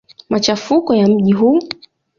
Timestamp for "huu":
1.33-1.59